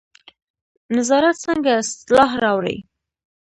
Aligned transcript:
نظارت 0.95 1.35
څنګه 1.45 1.69
اصلاح 1.81 2.31
راوړي؟ 2.43 2.77